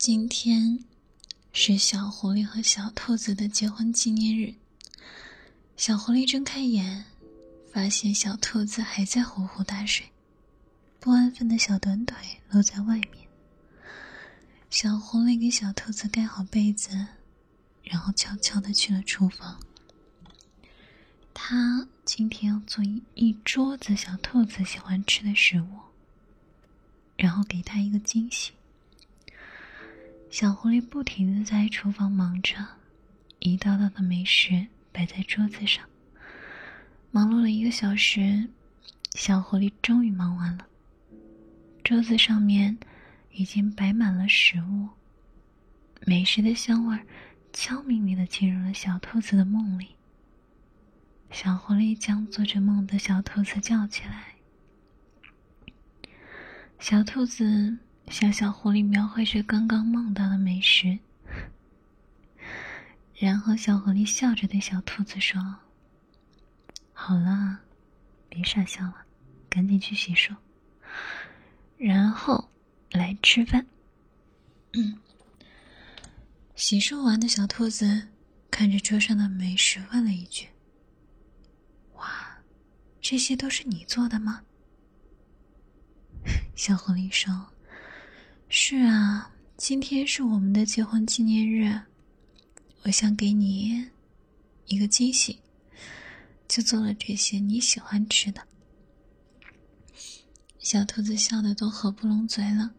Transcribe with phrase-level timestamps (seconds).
[0.00, 0.82] 今天
[1.52, 4.54] 是小狐狸和小兔子的结婚纪念日。
[5.76, 7.04] 小狐狸睁开眼，
[7.70, 10.06] 发现小兔子还在呼呼大睡，
[10.98, 12.16] 不安分的小短腿
[12.48, 13.28] 露在外面。
[14.70, 17.08] 小狐狸给小兔子盖好被子，
[17.82, 19.60] 然后悄悄的去了厨房。
[21.34, 25.68] 他今天要做一一桌子小兔子喜欢吃的食物，
[27.18, 28.52] 然后给他一个惊喜。
[30.30, 32.54] 小狐狸不停的在厨房忙着，
[33.40, 35.84] 一道道的美食摆在桌子上。
[37.10, 38.48] 忙碌了一个小时，
[39.16, 40.68] 小狐狸终于忙完了。
[41.82, 42.78] 桌子上面
[43.32, 44.90] 已经摆满了食物，
[46.06, 47.04] 美食的香味儿
[47.52, 49.96] 悄咪咪的进入了小兔子的梦里。
[51.32, 54.36] 小狐狸将做着梦的小兔子叫起来。
[56.78, 57.78] 小兔子。
[58.10, 60.98] 向小狐狸描绘着刚刚梦到的美食，
[63.14, 65.40] 然后小狐狸笑着对小兔子说
[66.92, 67.60] ：“好了，
[68.28, 69.06] 别傻笑了，
[69.48, 70.34] 赶紧去洗漱，
[71.78, 72.50] 然后
[72.90, 73.64] 来吃饭。”
[74.74, 74.98] 嗯
[76.56, 78.08] 洗漱完的小兔子
[78.50, 80.48] 看着桌上的美食，问了一句
[81.94, 82.38] ：“哇，
[83.00, 84.42] 这些都是你做的吗？”
[86.56, 87.46] 小狐狸说。
[88.52, 91.82] 是啊，今天是我们的结婚纪念日，
[92.82, 93.88] 我想给你
[94.66, 95.38] 一个惊喜，
[96.48, 98.42] 就做了这些你喜欢吃的。
[100.58, 102.74] 小兔子笑得都合不拢嘴了，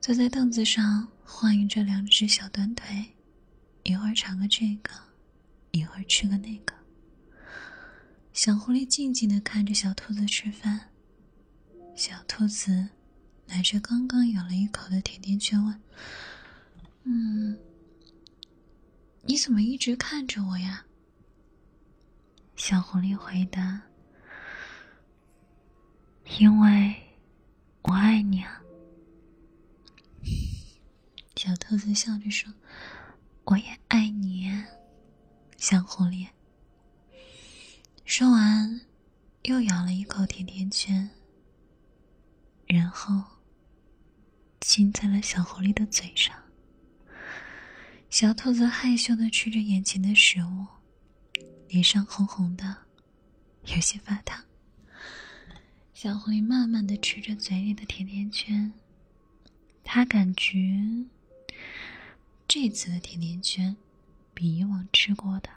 [0.00, 3.04] 坐在凳子上晃悠着两只小短腿，
[3.82, 4.92] 一会儿尝个这个，
[5.72, 6.74] 一会儿吃个那个。
[8.32, 10.88] 小狐狸静静的看着小兔子吃饭，
[11.94, 12.88] 小兔子。
[13.50, 15.82] 奶着刚刚咬了一口的甜甜圈问
[17.02, 17.58] ：“嗯，
[19.22, 20.86] 你怎么一直看着我呀？”
[22.54, 23.82] 小狐狸回答
[26.38, 26.94] ：“因为
[27.82, 28.62] 我爱你啊。”
[31.34, 32.54] 小兔子笑着说
[33.44, 34.48] ：“我也爱你。”
[35.58, 36.28] 小狐狸
[38.04, 38.80] 说完，
[39.42, 41.10] 又咬了一口甜甜圈，
[42.68, 43.39] 然后。
[44.72, 46.32] 亲在了小狐狸的嘴上，
[48.08, 50.64] 小兔子害羞的吃着眼前的食物，
[51.66, 52.76] 脸上红红的，
[53.64, 54.44] 有些发烫。
[55.92, 58.72] 小狐狸慢慢的吃着嘴里的甜甜圈，
[59.82, 60.80] 它感觉
[62.46, 63.76] 这次的甜甜圈
[64.32, 65.50] 比以往吃过的。